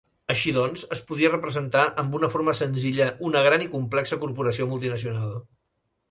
Així 0.33 0.51
doncs, 0.53 0.83
es 0.95 1.01
podia 1.09 1.29
representar 1.33 1.83
amb 2.03 2.17
una 2.19 2.29
forma 2.35 2.55
senzilla 2.59 3.09
una 3.27 3.43
gran 3.49 3.65
i 3.67 3.67
complexa 3.75 4.19
corporació 4.23 4.67
multinacional. 4.73 5.37